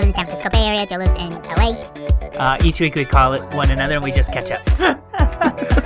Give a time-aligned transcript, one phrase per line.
[0.00, 0.86] live in the San Francisco Bay Area.
[0.86, 1.72] Joe lives in LA.
[2.38, 4.62] Uh, each week we call it one another and we just catch up.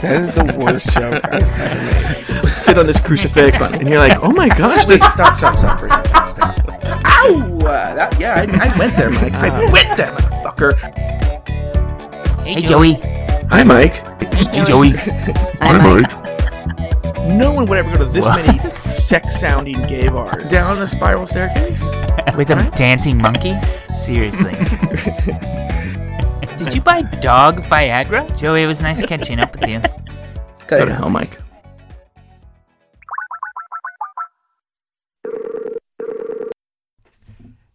[0.04, 2.58] That is the worst joke I've ever made.
[2.58, 5.00] Sit on this crucifix, and you're like, oh my gosh, Wait, this.
[5.00, 6.28] stop, stop, stop for a second.
[6.28, 6.58] Stop.
[7.06, 7.58] Ow!
[7.60, 9.32] Uh, that, yeah, I, I went there, Mike.
[9.32, 10.74] I went there, motherfucker.
[12.42, 12.94] Hey, Joey.
[13.48, 13.94] Hi, Mike.
[14.34, 14.90] Hey, Joey.
[14.90, 16.23] Hi, Mike.
[17.24, 18.46] No one would ever go to this What?
[18.46, 20.50] many sex-sounding gay bars.
[20.50, 21.82] Down the spiral staircase.
[22.36, 23.54] With a dancing monkey?
[23.98, 24.52] Seriously.
[26.58, 28.36] Did you buy dog Viagra?
[28.38, 29.80] Joey, it was nice catching up with you.
[30.66, 31.38] Go to hell, Mike.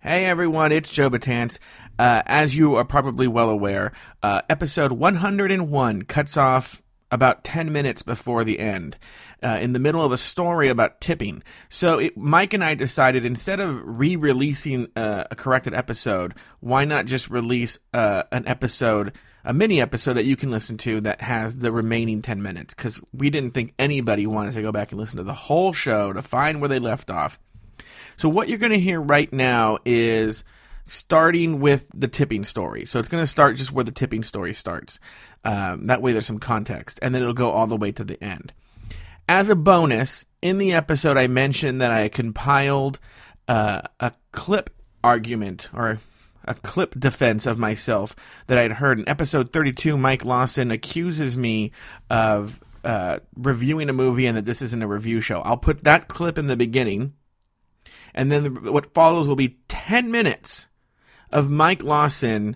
[0.01, 1.59] Hey everyone, it's Joe Batance.
[1.97, 3.91] Uh, as you are probably well aware,
[4.23, 8.97] uh, episode 101 cuts off about 10 minutes before the end,
[9.43, 11.43] uh, in the middle of a story about tipping.
[11.69, 17.05] So it, Mike and I decided instead of re-releasing uh, a corrected episode, why not
[17.05, 21.57] just release uh, an episode, a mini episode that you can listen to that has
[21.57, 22.73] the remaining 10 minutes?
[22.73, 26.13] Because we didn't think anybody wanted to go back and listen to the whole show
[26.13, 27.39] to find where they left off.
[28.17, 30.43] So what you're going to hear right now is
[30.89, 32.85] starting with the tipping story.
[32.85, 34.99] So it's going to start just where the tipping story starts.
[35.43, 38.21] Um, that way there's some context, and then it'll go all the way to the
[38.23, 38.53] end.
[39.27, 42.99] As a bonus, in the episode, I mentioned that I compiled
[43.47, 44.69] uh, a clip
[45.03, 45.99] argument or
[46.45, 48.15] a clip defense of myself
[48.47, 49.97] that I'd heard in episode 32.
[49.97, 51.71] Mike Lawson accuses me
[52.09, 55.41] of uh, reviewing a movie and that this isn't a review show.
[55.41, 57.13] I'll put that clip in the beginning
[58.13, 60.67] and then the, what follows will be 10 minutes
[61.31, 62.55] of Mike Lawson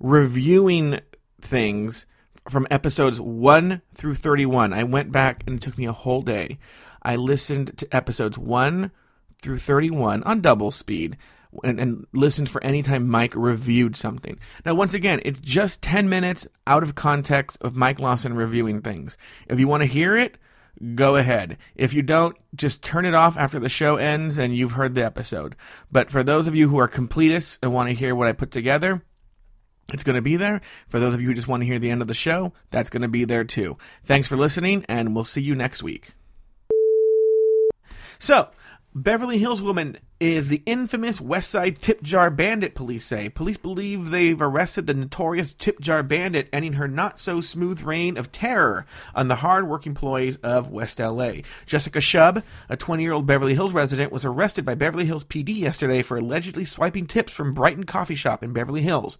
[0.00, 1.00] reviewing
[1.40, 2.06] things
[2.48, 4.72] from episodes 1 through 31.
[4.72, 6.58] I went back and it took me a whole day.
[7.02, 8.90] I listened to episodes 1
[9.40, 11.16] through 31 on double speed
[11.62, 14.38] and, and listened for any time Mike reviewed something.
[14.64, 19.16] Now, once again, it's just 10 minutes out of context of Mike Lawson reviewing things.
[19.48, 20.36] If you want to hear it,
[20.94, 21.56] go ahead.
[21.74, 25.04] If you don't, just turn it off after the show ends and you've heard the
[25.04, 25.56] episode.
[25.90, 28.50] But for those of you who are completists and want to hear what I put
[28.50, 29.02] together,
[29.92, 30.60] it's going to be there.
[30.88, 32.90] For those of you who just want to hear the end of the show, that's
[32.90, 33.76] going to be there too.
[34.04, 36.12] Thanks for listening, and we'll see you next week.
[38.18, 38.48] So,
[38.94, 43.28] Beverly Hills woman is the infamous West Side tip jar bandit, police say.
[43.28, 48.16] Police believe they've arrested the notorious tip jar bandit, ending her not so smooth reign
[48.16, 51.34] of terror on the hard working employees of West LA.
[51.66, 55.58] Jessica Shub, a 20 year old Beverly Hills resident, was arrested by Beverly Hills PD
[55.58, 59.18] yesterday for allegedly swiping tips from Brighton Coffee Shop in Beverly Hills.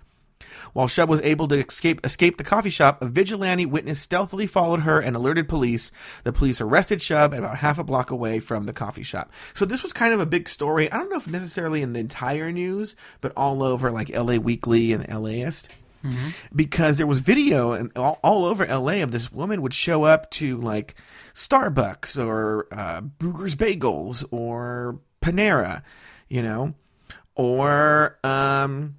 [0.73, 4.81] While Shub was able to escape escape the coffee shop, a vigilante witness stealthily followed
[4.81, 5.93] her and alerted police.
[6.25, 9.33] The police arrested Shub about half a block away from the coffee shop.
[9.55, 10.91] So this was kind of a big story.
[10.91, 14.93] I don't know if necessarily in the entire news, but all over like LA Weekly
[14.93, 15.69] and LAist.
[16.55, 20.31] Because there was video and all, all over LA of this woman would show up
[20.33, 20.95] to like
[21.35, 25.83] Starbucks or uh, Bagels or Panera,
[26.29, 26.75] you know,
[27.35, 28.97] or um,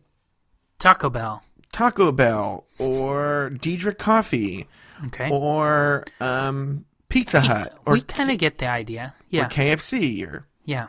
[0.79, 1.43] Taco Bell.
[1.71, 4.67] Taco Bell or Diedrich Coffee
[5.07, 5.29] Okay.
[5.29, 9.13] or um, Pizza Hut or, we kind of get the idea.
[9.29, 9.47] Yeah.
[9.47, 10.87] Or KFC or yeah.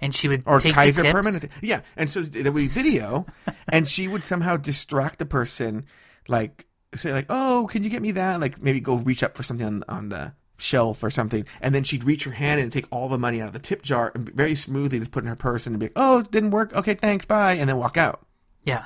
[0.00, 1.18] And she would or take Kaiser the tips.
[1.18, 1.50] Permanente.
[1.60, 3.26] Yeah, and so there would be video,
[3.68, 5.84] and she would somehow distract the person,
[6.28, 9.42] like say like, "Oh, can you get me that?" Like maybe go reach up for
[9.42, 12.86] something on, on the shelf or something, and then she'd reach her hand and take
[12.90, 15.30] all the money out of the tip jar and very smoothly just put it in
[15.30, 16.72] her purse and be like, "Oh, it didn't work.
[16.74, 18.24] Okay, thanks, bye," and then walk out.
[18.68, 18.84] Yeah.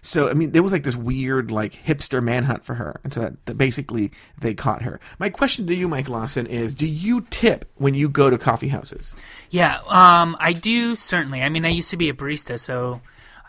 [0.00, 3.20] So I mean, there was like this weird like hipster manhunt for her, and so
[3.20, 5.00] that, that basically they caught her.
[5.18, 8.68] My question to you, Mike Lawson, is: Do you tip when you go to coffee
[8.68, 9.14] houses?
[9.50, 11.42] Yeah, um, I do certainly.
[11.42, 13.00] I mean, I used to be a barista, so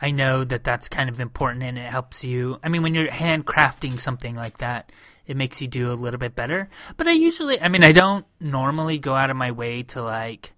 [0.02, 2.60] I know that that's kind of important and it helps you.
[2.64, 4.92] I mean, when you're handcrafting something like that,
[5.26, 6.70] it makes you do a little bit better.
[6.98, 10.54] But I usually, I mean, I don't normally go out of my way to like,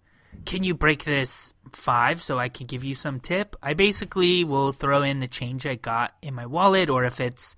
[0.46, 3.56] can you break this five so I can give you some tip?
[3.62, 7.56] I basically will throw in the change I got in my wallet, or if it's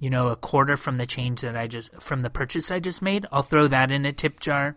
[0.00, 3.02] you know a quarter from the change that I just from the purchase I just
[3.02, 4.76] made, I'll throw that in a tip jar.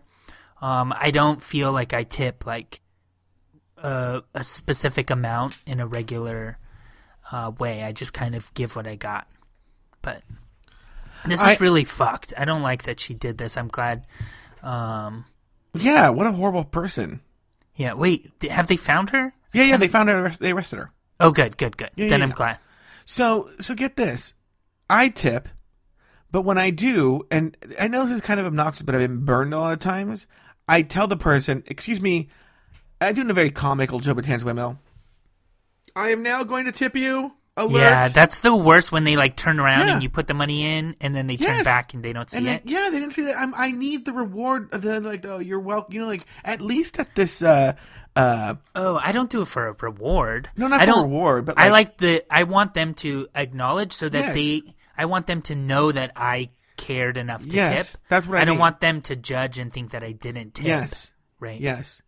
[0.60, 2.80] Um, I don't feel like I tip like
[3.76, 6.58] a, a specific amount in a regular
[7.30, 7.82] uh, way.
[7.84, 9.28] I just kind of give what I got.
[10.02, 10.22] But
[11.26, 12.34] this I- is really fucked.
[12.36, 13.56] I don't like that she did this.
[13.56, 14.04] I'm glad.
[14.62, 15.26] Um,
[15.74, 17.20] Yeah, what a horrible person.
[17.78, 17.94] Yeah.
[17.94, 19.32] Wait, have they found her?
[19.54, 20.30] Yeah, yeah, they found her.
[20.38, 20.92] They arrested her.
[21.20, 21.90] Oh, good, good, good.
[21.96, 22.36] Yeah, then yeah, I'm yeah.
[22.36, 22.58] glad.
[23.06, 24.34] So, so get this.
[24.90, 25.48] I tip,
[26.30, 29.24] but when I do, and I know this is kind of obnoxious, but I've been
[29.24, 30.26] burned a lot of times.
[30.68, 32.28] I tell the person, "Excuse me,"
[33.00, 34.78] I do in a very comical Joe Batan's way, Mel.
[35.96, 37.32] I am now going to tip you.
[37.58, 37.80] Alert.
[37.80, 39.94] Yeah, that's the worst when they like turn around Yeah.
[39.94, 42.38] and you put the money in and then they turn back and they don't see
[42.38, 42.62] and it.
[42.64, 43.36] yeah, they didn't see that.
[43.36, 44.72] I'm, I need the reward.
[44.72, 45.92] Of the like, oh, you're welcome.
[45.94, 47.42] You know, like at least at this.
[47.42, 47.74] uh
[48.16, 50.50] uh Oh, I don't do it for a reward.
[50.56, 52.24] No, not I for don't, reward, but I like- like the.
[52.30, 54.34] I want them to acknowledge so that Yes.
[54.34, 54.74] they.
[54.96, 58.00] I want them to know that I cared enough to Yes, tip.
[58.08, 58.60] that's what I don't mean.
[58.60, 60.66] want them to judge and think that I didn't tip.
[60.66, 61.10] Yes.
[61.40, 61.60] Right.
[61.60, 62.00] Yes.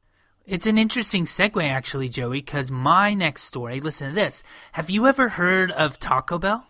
[0.50, 3.80] It's an interesting segue, actually, Joey, because my next story.
[3.80, 4.42] Listen to this.
[4.72, 6.66] Have you ever heard of Taco Bell?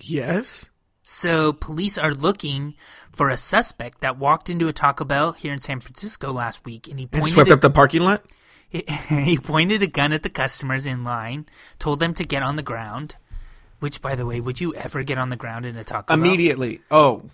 [0.00, 0.66] Yes.
[1.04, 2.74] So, police are looking
[3.12, 6.88] for a suspect that walked into a Taco Bell here in San Francisco last week,
[6.88, 8.24] and he And pointed swept a, up the parking lot.
[8.68, 11.46] he, he pointed a gun at the customers in line,
[11.78, 13.14] told them to get on the ground.
[13.78, 16.18] Which, by the way, would you ever get on the ground in a Taco Bell?
[16.18, 16.80] Immediately.
[16.90, 17.30] Oh,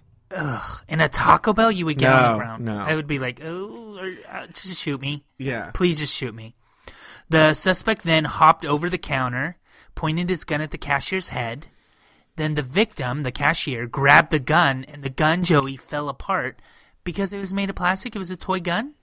[0.89, 2.65] In a Taco Bell, you would get on the ground.
[2.65, 2.79] no.
[2.79, 5.25] I would be like, oh, or, uh, just shoot me.
[5.39, 5.71] yeah.
[5.75, 6.55] Please just shoot me.
[7.29, 9.57] The suspect then hopped over the counter,
[9.95, 11.67] pointed his gun at the cashier's head.
[12.37, 16.61] Then the victim, the cashier, grabbed the gun, and the gun, Joey, fell apart
[17.05, 18.15] because it was made of plastic.
[18.15, 18.95] It was a toy gun.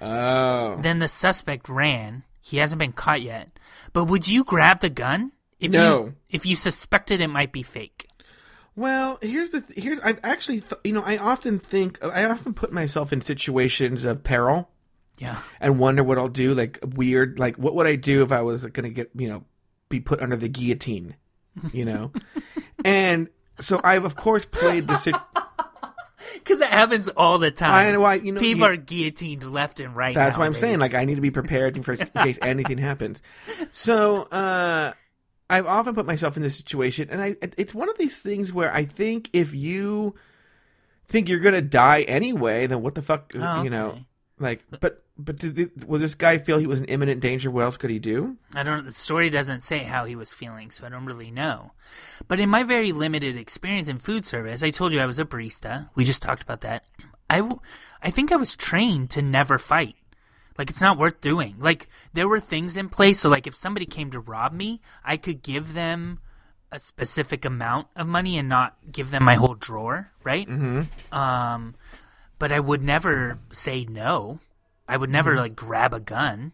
[0.00, 0.76] Oh.
[0.80, 2.24] Then the suspect ran.
[2.40, 3.50] He hasn't been caught yet.
[3.92, 6.04] But would you grab the gun if No.
[6.06, 8.08] you if you suspected it might be fake?
[8.76, 12.52] Well, here's the th- here's I've actually th- you know I often think I often
[12.54, 14.68] put myself in situations of peril
[15.18, 15.38] Yeah.
[15.60, 18.66] and wonder what I'll do like weird like what would I do if I was
[18.66, 19.44] going to get you know
[19.88, 21.16] be put under the guillotine,
[21.72, 22.12] you know,
[22.84, 23.28] and
[23.58, 25.14] so I've of course played the sit-
[26.34, 27.72] Because that happens all the time.
[27.72, 30.14] I know why you know People you- are guillotined left and right.
[30.14, 30.78] That's why I'm saying.
[30.80, 33.22] Like I need to be prepared for in case anything happens.
[33.72, 34.92] So uh,
[35.48, 38.72] I've often put myself in this situation, and I it's one of these things where
[38.74, 40.14] I think if you
[41.06, 43.88] think you're gonna die anyway, then what the fuck, Oh, you know?
[43.90, 44.06] okay.
[44.38, 47.50] Like, but but did the, was this guy feel he was in imminent danger?
[47.50, 48.36] What else could he do?
[48.54, 48.84] I don't.
[48.84, 51.72] The story doesn't say how he was feeling, so I don't really know.
[52.28, 55.24] But in my very limited experience in food service, I told you I was a
[55.24, 55.88] barista.
[55.94, 56.84] We just talked about that.
[57.30, 57.48] I,
[58.02, 59.94] I think I was trained to never fight.
[60.58, 61.56] Like it's not worth doing.
[61.58, 63.20] Like there were things in place.
[63.20, 66.20] So like if somebody came to rob me, I could give them
[66.72, 70.48] a specific amount of money and not give them my whole drawer, right?
[70.48, 71.14] Mm-hmm.
[71.14, 71.74] Um,
[72.38, 74.40] but I would never say no.
[74.88, 76.52] I would never like grab a gun.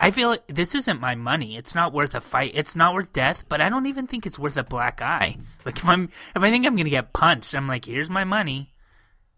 [0.00, 1.56] I feel like this isn't my money.
[1.56, 2.52] It's not worth a fight.
[2.54, 5.36] It's not worth death, but I don't even think it's worth a black eye.
[5.64, 8.24] Like if I'm if I think I'm going to get punched, I'm like, "Here's my
[8.24, 8.72] money."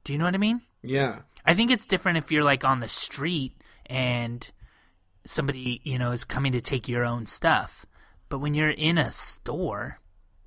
[0.05, 0.63] Do you know what I mean?
[0.83, 1.21] Yeah.
[1.45, 3.53] I think it's different if you're like on the street
[3.87, 4.51] and
[5.25, 7.87] somebody, you know, is coming to take your own stuff.
[8.29, 10.01] But when you're in a store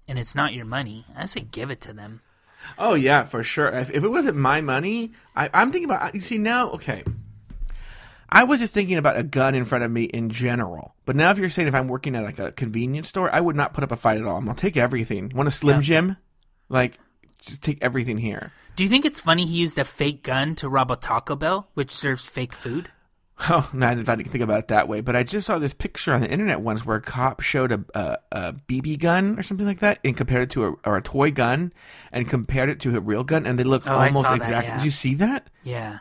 [0.07, 2.22] and it's not your money, I say give it to them.
[2.78, 3.69] Oh yeah, for sure.
[3.69, 6.16] If, if it wasn't my money, I, I'm thinking about.
[6.16, 7.04] You see now, okay.
[8.30, 11.31] I was just thinking about a gun in front of me in general, but now
[11.31, 13.86] if you're saying if I'm working at like a convenience store, I would not put
[13.86, 14.36] up a fight at all.
[14.36, 15.31] I'm gonna take everything.
[15.34, 15.81] Want a Slim Yeah.
[15.81, 16.18] Jim?
[16.68, 17.00] Like,
[17.39, 18.51] just take everything here.
[18.75, 21.69] Do you think it's funny he used a fake gun to rob a Taco Bell,
[21.74, 22.92] which serves fake food?
[23.50, 25.01] Oh, no, I didn't think about it that way.
[25.01, 27.86] But I just saw this picture on the internet once where a cop showed a,
[27.94, 31.01] a, a BB gun or something like that and compared it to a, or a
[31.04, 31.72] toy gun
[32.12, 34.68] and compared it to a real gun, and they look Oh, almost that, exactly.
[34.69, 34.78] yeah.
[34.78, 35.50] Did you see that?
[35.63, 36.00] Yeah.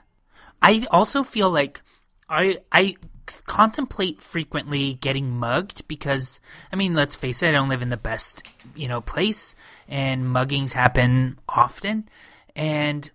[0.62, 1.82] I also feel like
[2.30, 2.96] I I
[3.44, 6.40] contemplate frequently getting mugged because
[6.72, 9.54] I mean, let's face it, I don't live in the best, you know, place
[9.88, 12.08] and muggings happen often
[12.54, 13.10] and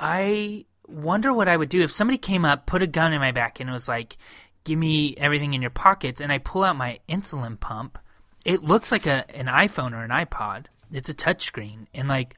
[0.00, 3.32] I wonder what I would do if somebody came up, put a gun in my
[3.32, 4.16] back and was like,
[4.64, 7.98] "Give me everything in your pockets." And I pull out my insulin pump.
[8.44, 10.66] It looks like a an iPhone or an iPod.
[10.92, 11.86] It's a touchscreen.
[11.94, 12.36] And like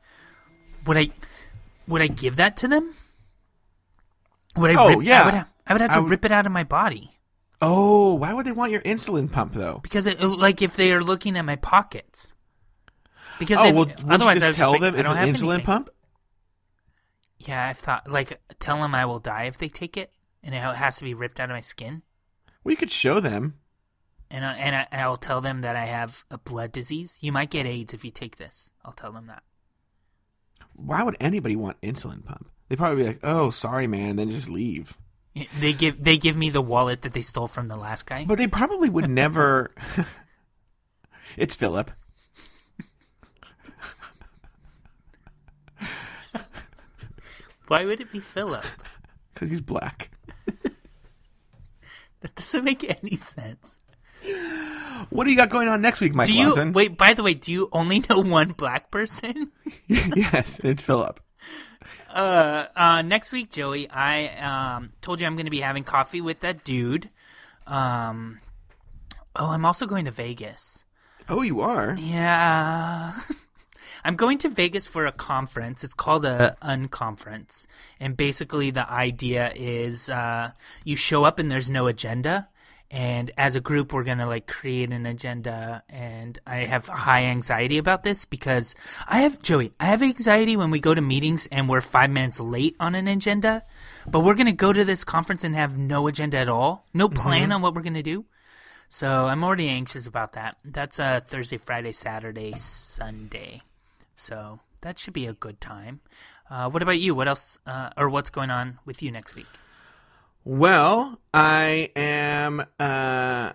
[0.87, 1.11] would I
[1.87, 2.95] would I give that to them?
[4.57, 5.23] Would I Oh, rip, yeah.
[5.23, 7.11] I would, have, I would have to would- rip it out of my body.
[7.63, 9.81] Oh, why would they want your insulin pump though?
[9.83, 12.33] Because it like if they are looking at my pockets.
[13.39, 15.65] Because Oh, if, well, otherwise I tell them I it's an insulin anything.
[15.67, 15.91] pump?
[17.41, 20.59] Yeah, I thought like tell them I will die if they take it, and it
[20.59, 22.03] has to be ripped out of my skin,
[22.63, 23.55] We could show them.
[24.31, 27.17] and I, and, I, and I'll tell them that I have a blood disease.
[27.21, 28.71] You might get AIDS if you take this.
[28.85, 29.43] I'll tell them that.
[30.75, 32.49] Why would anybody want insulin pump?
[32.69, 34.97] They'd probably be like, "Oh, sorry, man," and then just leave.
[35.59, 38.25] They give they give me the wallet that they stole from the last guy.
[38.27, 39.73] But they probably would never.
[41.37, 41.91] it's Philip.
[47.71, 48.65] Why would it be Philip?
[49.33, 50.11] Because he's black.
[52.21, 53.77] That doesn't make any sense.
[55.09, 56.73] What do you got going on next week, Mike Do you Lawson?
[56.75, 56.99] wait?
[56.99, 59.53] By the way, do you only know one black person?
[59.89, 61.21] yes, it's Philip.
[62.13, 64.27] Uh, uh, next week, Joey, I
[64.77, 67.09] um told you I'm going to be having coffee with that dude.
[67.67, 68.41] Um,
[69.37, 70.85] Oh, I'm also going to Vegas.
[71.29, 71.95] Oh, you are.
[71.99, 73.15] Yeah.
[74.05, 75.85] I'm going to Vegas for a conference.
[75.85, 77.67] It's called a unconference.
[77.99, 80.53] And basically the idea is uh,
[80.85, 82.49] you show up and there's no agenda.
[82.93, 85.85] And as a group, we're going to like create an agenda.
[85.89, 88.75] And I have high anxiety about this because
[89.07, 92.41] I have, Joey, I have anxiety when we go to meetings and we're five minutes
[92.41, 93.65] late on an agenda.
[94.09, 97.09] But we're going to go to this conference and have no agenda at all, no
[97.09, 98.25] plan on what we're going to do.
[98.89, 100.57] So I'm already anxious about that.
[100.65, 103.63] That's uh, Thursday, Friday, Saturday, Sunday.
[104.21, 106.01] So that should be a good time.
[106.51, 107.15] Uh, what about you?
[107.15, 109.47] What else, uh, or what's going on with you next week?
[110.45, 112.65] Well, I am.
[112.79, 113.53] Uh,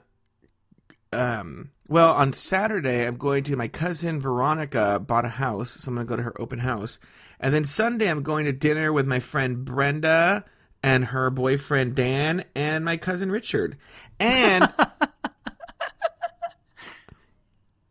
[1.13, 1.71] um.
[1.87, 6.07] Well, on Saturday, I'm going to my cousin Veronica bought a house, so I'm going
[6.07, 6.97] to go to her open house,
[7.39, 10.45] and then Sunday I'm going to dinner with my friend Brenda
[10.81, 13.77] and her boyfriend Dan and my cousin Richard,
[14.19, 14.73] and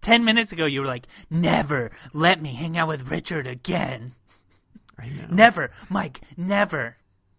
[0.04, 4.12] Ten minutes ago, you were like, "Never let me hang out with Richard again.
[4.98, 6.20] I know Never, Mike.
[6.36, 6.98] Never.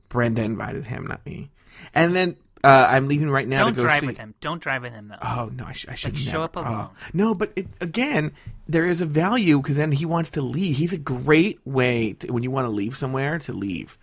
[0.09, 1.51] Brenda invited him, not me,
[1.93, 2.35] and then.
[2.63, 4.07] Uh, I'm leaving right now Don't to go drive see.
[4.07, 4.33] with him.
[4.41, 5.19] Don't drive with him though.
[5.21, 6.43] Oh no, I, sh- I should show never.
[6.45, 6.89] up alone.
[6.91, 6.97] Oh.
[7.13, 8.31] No, but it, again,
[8.67, 10.77] there is a value because then he wants to leave.
[10.77, 13.99] He's a great way to, when you want to leave somewhere to leave.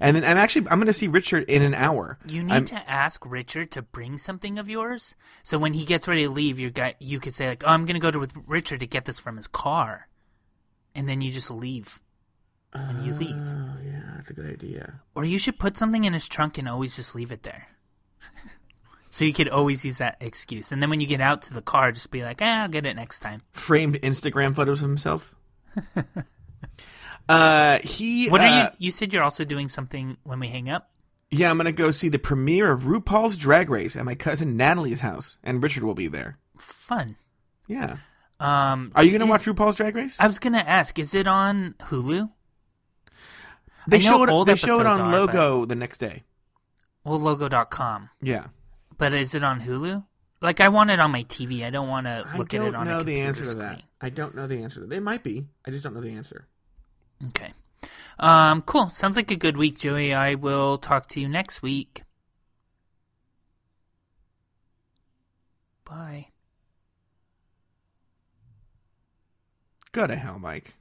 [0.00, 2.18] And then I'm actually I'm going to see Richard in an hour.
[2.28, 6.08] You need I'm- to ask Richard to bring something of yours, so when he gets
[6.08, 8.32] ready to leave, you got you could say like, "Oh, I'm gonna go to with
[8.46, 10.08] Richard to get this from his car,"
[10.94, 12.00] and then you just leave.
[12.72, 15.00] When you leave, Oh yeah, that's a good idea.
[15.14, 17.68] or you should put something in his trunk and always just leave it there.
[19.12, 21.62] so you could always use that excuse, and then when you get out to the
[21.62, 25.36] car, just be like, "Ah, I'll get it next time." Framed Instagram photos of himself.
[27.28, 28.28] uh, he.
[28.28, 28.86] What uh, are you?
[28.86, 30.90] You said you're also doing something when we hang up.
[31.30, 34.56] Yeah, I'm going to go see the premiere of RuPaul's Drag Race at my cousin
[34.56, 36.38] Natalie's house, and Richard will be there.
[36.58, 37.16] Fun.
[37.66, 37.96] Yeah.
[38.38, 40.20] Um, Are you going to is- watch RuPaul's Drag Race?
[40.20, 42.30] I was gonna ask, is it on Hulu?
[43.86, 46.24] they showed old they showed on are, Logo the next day.
[47.04, 48.10] Well, logo.com.
[48.22, 48.46] Yeah.
[48.96, 50.04] But is it on Hulu?
[50.40, 51.64] Like I want it on my TV.
[51.64, 52.86] I don't want to look at it on.
[52.86, 53.82] I don't know the answer to that.
[54.00, 54.80] I don't know the answer.
[54.80, 54.94] to that.
[54.94, 55.46] It might be.
[55.66, 56.46] I just don't know the answer.
[57.28, 57.52] Okay.
[58.18, 58.88] Um, cool.
[58.88, 60.14] Sounds like a good week, Joey.
[60.14, 62.02] I will talk to you next week.
[65.84, 66.28] Bye.
[69.92, 70.74] Go to hell, Mike.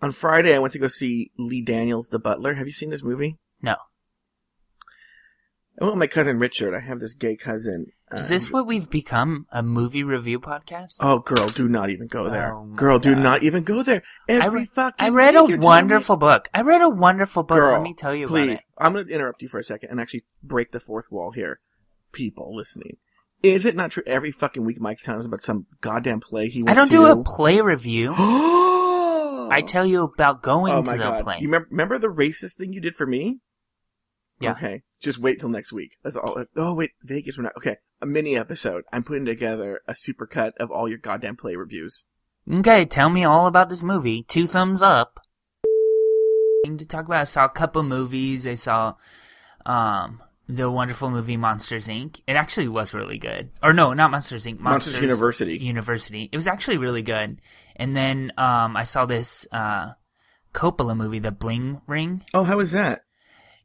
[0.00, 2.54] On Friday, I went to go see Lee Daniels, The Butler.
[2.54, 3.36] Have you seen this movie?
[3.60, 3.74] No.
[5.80, 6.74] Went my cousin Richard.
[6.74, 7.86] I have this gay cousin.
[8.12, 9.46] Uh, Is this what we've become?
[9.52, 10.96] A movie review podcast?
[11.00, 12.54] Oh, girl, do not even go there.
[12.54, 14.02] Oh girl, do not even go there.
[14.28, 16.48] Every I, re- fucking I read a wonderful book.
[16.54, 17.56] I read a wonderful book.
[17.58, 18.44] Girl, Let me tell you please.
[18.44, 18.64] about it.
[18.78, 21.60] I'm going to interrupt you for a second and actually break the fourth wall here.
[22.12, 22.96] People listening.
[23.42, 26.68] Is it not true every fucking week Mike tells about some goddamn play he went
[26.68, 26.72] to?
[26.72, 26.96] I don't to?
[26.96, 28.14] do a play review.
[28.16, 31.24] I tell you about going Oh to the god!
[31.24, 31.38] play.
[31.40, 33.38] You remember, remember the racist thing you did for me?
[34.40, 34.52] Yeah.
[34.52, 34.82] Okay.
[35.00, 35.92] Just wait till next week.
[36.02, 36.44] That's all.
[36.56, 37.36] Oh wait, Vegas.
[37.36, 37.56] We're not.
[37.56, 37.76] Okay.
[38.00, 38.84] A mini episode.
[38.92, 42.04] I'm putting together a super cut of all your goddamn play reviews.
[42.50, 44.22] Okay, tell me all about this movie.
[44.22, 45.20] Two thumbs up.
[46.64, 47.22] To talk about.
[47.22, 48.46] I saw a couple movies.
[48.46, 48.94] I saw
[49.66, 52.20] um the wonderful movie Monsters Inc.
[52.26, 53.50] It actually was really good.
[53.62, 54.60] Or no, not Monsters Inc.
[54.60, 55.58] Monsters University.
[55.58, 56.28] University.
[56.30, 57.40] It was actually really good.
[57.76, 59.92] And then um I saw this uh
[60.54, 62.22] Coppola movie, The Bling Ring.
[62.34, 63.02] Oh, how was that?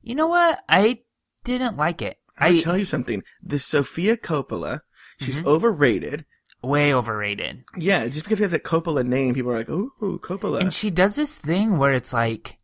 [0.03, 0.60] You know what?
[0.69, 1.00] I
[1.43, 2.17] didn't like it.
[2.38, 3.24] I'll I tell you something.
[3.41, 4.81] This Sofia Coppola,
[5.19, 5.45] she's Mhm.
[5.45, 6.25] overrated.
[6.62, 7.62] way overrated.
[7.77, 9.91] Yeah, just because he has that Coppola name, people are like, "Ooh,
[10.24, 12.57] Coppola." And she does this thing where it's like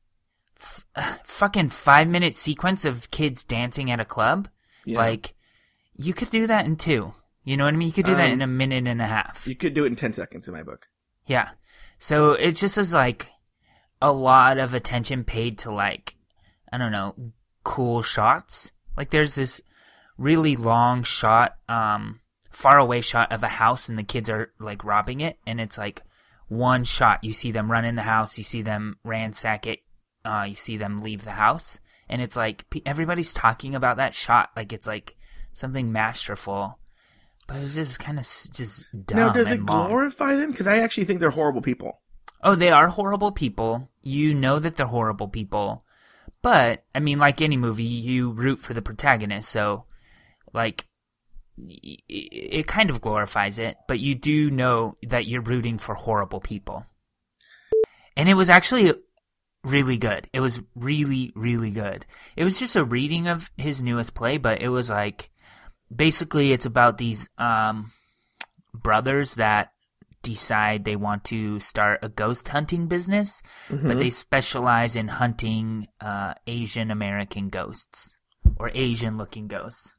[0.58, 0.86] f-
[1.25, 4.48] fucking five minute sequence of kids dancing at a club.
[4.86, 5.00] Yeah.
[5.00, 5.34] Like
[5.96, 7.13] you could do that in two.
[7.43, 7.89] You know what I mean?
[7.89, 9.46] You could do that Um, in a minute and a half.
[9.48, 10.88] you could do it in ten seconds in my book.
[11.25, 11.50] Yeah.
[11.98, 13.27] So it just is like
[14.01, 16.15] a lot of attention paid to like
[16.71, 17.15] I don't know,
[17.63, 18.71] cool shots.
[18.97, 19.61] Like there's this
[20.17, 22.19] really long shot, um,
[22.51, 25.77] far away shot of a house and the kids are like robbing it and it's
[25.77, 26.03] like
[26.47, 27.23] one shot.
[27.23, 29.79] You see them run in the house, you see them ransack it,
[30.25, 31.79] uh, you see them leave the house.
[32.09, 35.15] And it's like everybody's talking about that shot like it's like
[35.53, 36.79] something masterful.
[37.47, 39.17] But it's just kind of just dumb.
[39.17, 39.88] now, does it long.
[39.88, 40.51] glorify them?
[40.51, 41.99] Because I actually think they're horrible people.
[42.43, 43.89] Oh, they are horrible people.
[44.01, 45.83] You know that they're horrible people.
[46.41, 49.86] But, I mean, like any movie, you root for the protagonist, so,
[50.53, 50.86] like,
[51.58, 56.86] it kind of glorifies it, but you do know that you're rooting for horrible people.
[58.15, 58.93] And it was actually
[59.65, 60.29] really good.
[60.31, 62.05] It was really, really good.
[62.38, 65.29] It was just a reading of his newest play, but it was like,
[65.93, 67.91] basically it's about these um,
[68.74, 69.72] brothers that
[70.33, 76.33] decide they want to start a ghost hunting business, but they specialize in hunting uh,
[76.48, 78.17] Asian American ghosts
[78.57, 79.93] or Asian looking ghosts.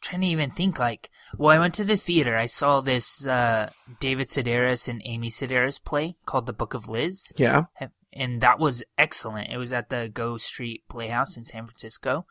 [0.00, 2.36] trying to even think like, well, I went to the theater.
[2.36, 3.70] I saw this uh,
[4.00, 7.64] David Sedaris and Amy Sedaris play called The Book of Liz Yeah.
[8.12, 9.50] and that was excellent.
[9.50, 12.26] It was at the Go Street Playhouse in San Francisco.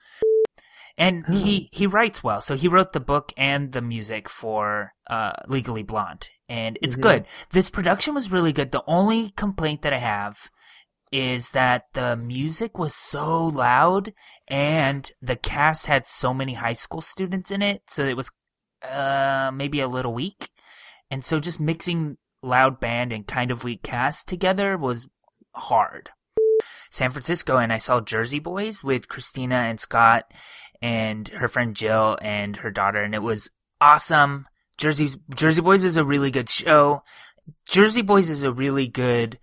[0.99, 2.41] And he, he writes well.
[2.41, 6.29] So he wrote the book and the music for uh, Legally Blonde.
[6.49, 7.01] And it's Mhm.
[7.01, 7.27] good.
[7.51, 8.71] This production was really good.
[8.71, 10.49] The only complaint that I have
[11.11, 14.13] is that the music was so loud
[14.47, 17.83] and the cast had so many high school students in it.
[17.89, 18.31] So it was
[18.83, 20.49] uh, maybe a little weak.
[21.09, 25.07] And so just mixing loud band and kind of weak cast together was
[25.55, 26.11] hard.
[26.91, 30.31] San Francisco, and I saw Jersey Boys with Christina and Scott
[30.81, 33.49] and her friend Jill and her daughter, and it was
[33.81, 34.47] awesome.
[34.77, 37.03] Jersey's Jersey Boys is a really good show.
[37.67, 39.39] Jersey Boys is a really good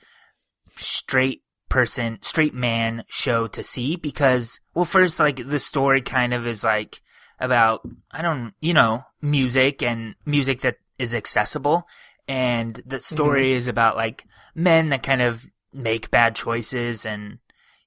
[0.76, 6.46] straight person, straight man show to see because, well, first, like the story kind of
[6.46, 7.00] is like
[7.40, 7.80] about
[8.12, 11.86] I don't, you know, music and music that is accessible,
[12.28, 13.58] and the story mm-hmm.
[13.58, 14.24] is about like
[14.54, 17.38] men that kind of make bad choices and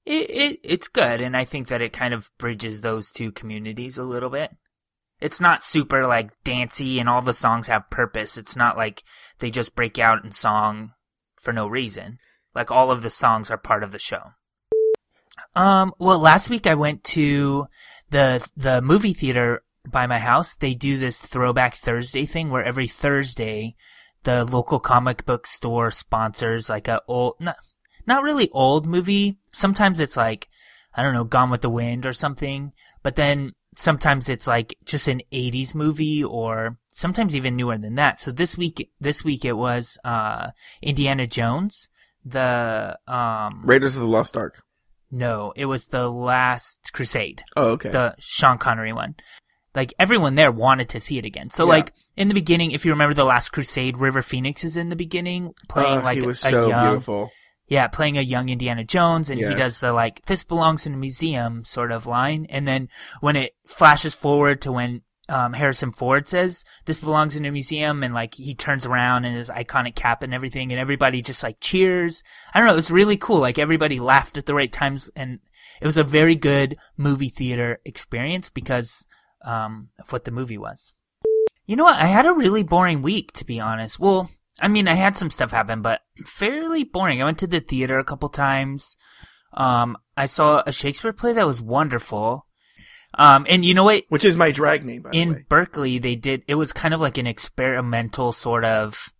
[0.06, 3.98] it, it it's good and I think that it kind of bridges those two communities
[3.98, 4.52] a little bit.
[5.20, 8.38] It's not super like dancey and all the songs have purpose.
[8.38, 9.04] It's not like
[9.40, 10.92] they just break out in song
[11.36, 12.20] for no reason.
[12.54, 14.32] Like all of the songs are part of the show.
[15.56, 17.68] Um well last week I went to
[18.10, 20.56] the the movie theater by my house.
[20.56, 23.76] They do this throwback Thursday thing where every Thursday
[24.24, 27.58] the local comic book store sponsors like a old not,
[28.06, 29.38] not really old movie.
[29.52, 30.48] Sometimes it's like
[30.94, 35.08] I don't know, Gone with the Wind or something, but then sometimes it's like just
[35.08, 38.20] an 80s movie or sometimes even newer than that.
[38.20, 40.50] So this week this week it was uh
[40.82, 41.88] Indiana Jones,
[42.26, 44.64] the um Raiders of the Lost Ark.
[45.12, 47.90] no, it was the Last Crusade Oh, okay.
[47.90, 49.16] the Sean Connery one.
[49.76, 51.52] Like everyone there wanted to see it again.
[51.52, 51.70] So Yeah.
[51.70, 54.96] like in the beginning, if you remember the Last Crusade, River Phoenix is in the
[54.96, 57.30] beginning playing Oh, like he was a so young, beautiful.
[57.68, 60.98] Yeah, playing a young Indiana Jones, and he does the like this belongs in a
[60.98, 66.30] museum sort of line, and then when it flashes forward to when um, Harrison Ford
[66.30, 70.24] says this belongs in a museum, and like he turns around and his iconic cap
[70.24, 72.24] and everything, and everybody just like cheers.
[72.54, 73.40] I don't know, it was really cool.
[73.40, 75.40] Like everybody laughed at the right times, and
[75.82, 79.06] it was a very good movie theater experience because
[79.44, 80.94] um, of what the movie was.
[81.66, 81.96] You know what?
[81.96, 84.00] I had a really boring week, to be honest.
[84.00, 87.22] Well, I mean, I had some stuff happen, but fairly boring.
[87.22, 88.98] I went to the theater a couple times.
[89.54, 92.46] Um, I saw a Shakespeare play that was wonderful.
[93.14, 94.04] Um, and you know what?
[94.10, 95.22] Which is my drag name, by the way.
[95.22, 99.14] In Berkeley, they did, it was kind of like an experimental sort of,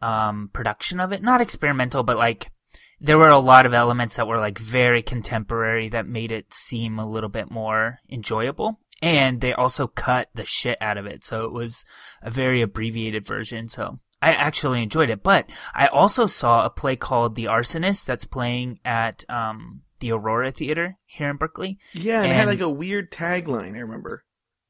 [0.00, 1.22] um, production of it.
[1.22, 2.50] Not experimental, but like,
[2.98, 6.98] there were a lot of elements that were like very contemporary that made it seem
[6.98, 8.80] a little bit more enjoyable.
[9.02, 11.22] And they also cut the shit out of it.
[11.22, 11.84] So it was
[12.22, 13.68] a very abbreviated version.
[13.68, 15.22] So I actually enjoyed it.
[15.22, 20.52] But I also saw a play called The Arsonist that's playing at um, the Aurora
[20.52, 21.78] Theater here in Berkeley.
[21.92, 24.24] Yeah, and, it had like a weird tagline, I remember.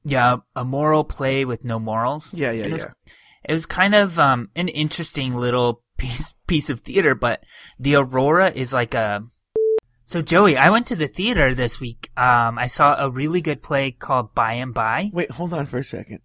[0.05, 2.33] Yeah, a moral play with no morals.
[2.33, 3.13] Yeah, yeah, it was, yeah.
[3.45, 7.43] It was kind of um, an interesting little piece piece of theater, but
[7.79, 9.25] the Aurora is like a.
[10.05, 12.11] So Joey, I went to the theater this week.
[12.17, 15.11] Um, I saw a really good play called By and By.
[15.13, 16.21] Wait, hold on for a second.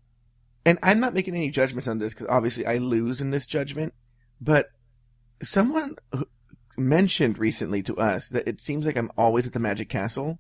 [0.66, 3.94] And I'm not making any judgments on this because obviously I lose in this judgment.
[4.40, 4.68] But
[5.42, 5.96] someone
[6.78, 10.40] mentioned recently to us that it seems like I'm always at the Magic Castle.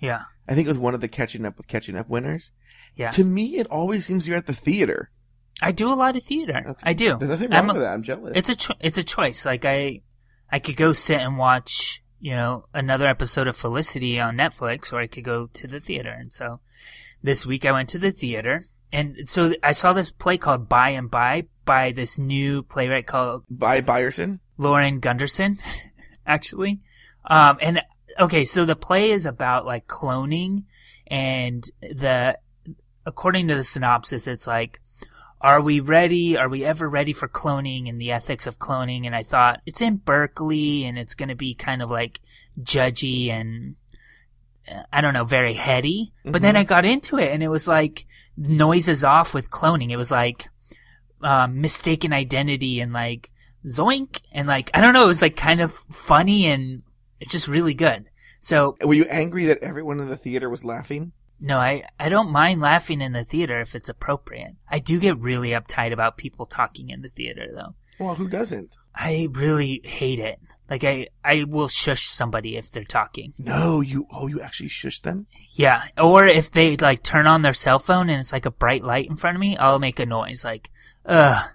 [0.00, 2.50] Yeah, I think it was one of the Catching Up with Catching Up winners.
[2.96, 3.10] yeah.
[3.12, 5.10] To me, it always seems you're at the theater.
[5.62, 6.62] I do a lot of theater.
[6.70, 6.80] Okay.
[6.82, 7.16] I do.
[7.16, 7.92] There's nothing wrong I'm a- with that.
[7.94, 8.32] I'm jealous.
[8.34, 9.46] It's a cho- it's a choice.
[9.46, 10.02] Like I,
[10.50, 14.98] I could go sit and watch, you know, another episode of Felicity on Netflix, or
[14.98, 16.10] I could go to the theater.
[16.10, 16.60] And so,
[17.22, 20.90] this week I went to the theater, and so I saw this play called By
[20.90, 24.38] and By by this new playwright called By Byerson.
[24.56, 25.58] Lauren Gunderson,
[26.26, 26.80] actually.
[27.24, 27.82] Um, and
[28.20, 30.62] okay, so the play is about like cloning,
[31.08, 32.38] and the
[33.04, 34.80] according to the synopsis, it's like,
[35.40, 36.36] are we ready?
[36.36, 39.06] Are we ever ready for cloning and the ethics of cloning?
[39.06, 42.20] And I thought it's in Berkeley, and it's going to be kind of like
[42.62, 43.74] judgy and
[44.92, 46.12] I don't know, very heady.
[46.24, 46.58] But then Mhm.
[46.58, 49.90] I got into it, and it was like noises off with cloning.
[49.90, 50.48] It was like
[51.22, 53.30] um, mistaken identity and like
[53.66, 55.04] zoink and like I don't know.
[55.04, 56.82] It was like kind of funny and
[57.20, 58.06] it's just really good.
[58.40, 61.12] So Were you angry that everyone in the theater was laughing?
[61.40, 64.56] No, I, I don't mind laughing in the theater if it's appropriate.
[64.68, 67.74] I do get really uptight about people talking in the theater, though.
[67.98, 68.76] Well, who doesn't?
[68.94, 70.38] I really hate it.
[70.70, 73.34] Like, I, I will shush somebody if they're talking.
[73.38, 74.06] No, you.
[74.10, 75.26] Oh, you actually shush them.
[75.50, 75.82] Yeah.
[75.98, 79.08] Or if they, like, turn on their cell phone and it's like a bright light
[79.08, 80.70] in front of me, I'll make a noise like,
[81.04, 81.50] ugh.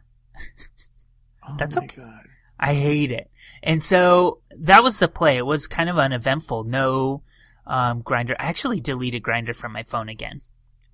[1.48, 2.02] Oh That's my okay.
[2.02, 2.28] god.
[2.60, 3.32] I hate it.
[3.64, 5.38] And so that was the play.
[5.38, 6.66] It was kind of uneventful.
[6.66, 7.24] No
[7.66, 8.36] um, Grindr.
[8.40, 10.42] I actually deleted Grindr from my phone again.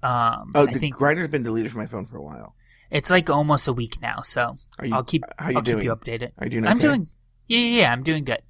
[0.03, 2.55] Um, Oh, I the think Grindr's been deleted from my phone for a while.
[2.89, 4.21] It's like almost a week now.
[4.21, 4.93] So you?
[4.93, 5.80] I'll keep I'll doing?
[5.80, 6.32] keep you updated.
[6.38, 6.67] Are you doing?
[6.67, 7.08] I'm doing
[7.48, 8.41] yeah, yeah, yeah, I'm doing good.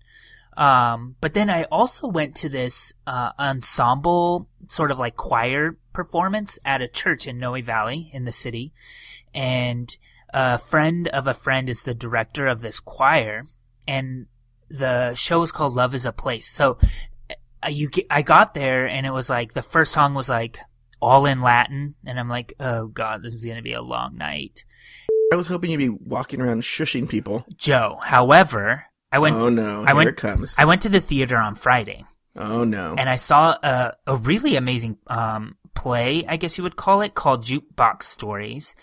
[0.58, 6.58] Um, but then I also went to this uh, ensemble sort of like choir performance
[6.63, 8.71] at a church in Noe Valley in the city,
[9.34, 9.95] and
[10.34, 13.43] a friend of a friend is the director of this choir,
[13.88, 14.28] and
[14.69, 16.48] the show is called Love Is a Place.
[16.48, 16.78] So
[17.30, 20.60] uh, you I got there and it was like the first song was like
[21.05, 24.65] all in Latin, and I'm like, oh god, this is gonna be a long night.
[25.31, 27.45] I was hoping you'd be walking around shushing people.
[27.55, 29.83] Joe, however, I went oh no!
[29.83, 30.55] I Here went- it comes.
[30.57, 32.05] I went to the theater on Friday
[32.37, 32.95] oh no!
[32.97, 37.13] and I saw a, a really amazing um, play, I guess you would call it,
[37.13, 38.75] called Jukebox Stories.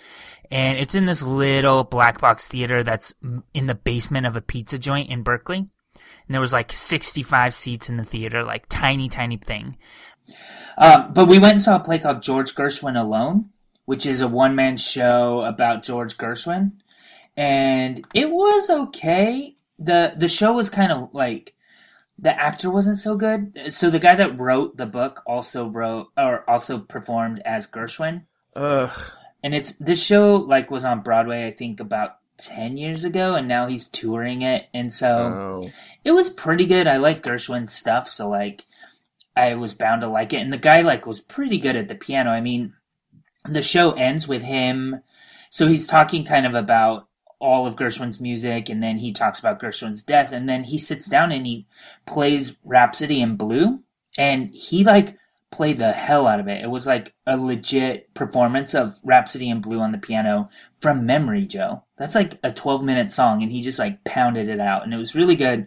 [0.51, 3.15] And it's in this little black box theater that's
[3.55, 5.59] in the basement of a pizza joint in Berkeley.
[5.59, 9.79] And there was like 65 seats in the theater, like tiny, tiny thing.
[10.79, 13.51] Um, but we went and saw a play called George Gershwin Alone,
[13.85, 16.73] which is a one man show about George Gershwin.
[17.37, 19.55] And it was okay.
[19.79, 21.55] The the show was kind of like
[22.19, 23.59] the actor wasn't so good.
[23.71, 28.25] So the guy that wrote the book also wrote or also performed as Gershwin.
[28.55, 29.11] Ugh.
[29.43, 33.47] And it's this show like was on Broadway I think about 10 years ago and
[33.49, 35.09] now he's touring it and so
[35.65, 35.71] Oh.
[36.05, 36.87] it was pretty good.
[36.87, 38.67] I like Gershwin's stuff, so like
[39.37, 40.41] I was bound to like it.
[40.41, 42.31] And the guy like was pretty good at the piano.
[42.31, 42.75] I mean,
[43.45, 45.03] the show ends with him
[45.53, 49.61] so he's talking kind of about all of Gershwin's music and then he talks about
[49.61, 51.67] Gershwin's death and then he sits down and he
[52.07, 53.81] plays Rhapsody in Blue
[54.17, 55.19] and he like
[55.51, 56.63] played the hell out of it.
[56.63, 60.49] It was like a legit performance of Rhapsody in Blue on the piano
[60.81, 61.85] from memory, Joe.
[61.99, 64.97] That's like a 12 minute song and he just like pounded it out and it
[64.97, 65.67] was really good.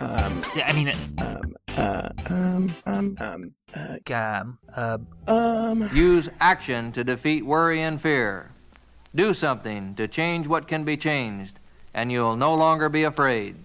[0.00, 0.42] Um.
[0.56, 1.56] Yeah, I mean, Um.
[1.76, 2.08] Uh.
[2.26, 2.74] Um.
[2.86, 3.16] Um.
[3.20, 3.54] Um.
[3.74, 4.14] Uh.
[4.14, 4.98] um, uh,
[5.30, 5.88] Um.
[5.94, 8.50] Use action to defeat worry and fear.
[9.14, 11.58] Do something to change what can be changed,
[11.94, 13.56] and you'll no longer be afraid.